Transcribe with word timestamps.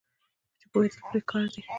چې 0.59 0.65
پوهیدل 0.71 0.99
پرې 1.07 1.19
پکار 1.25 1.45
دي. 1.53 1.61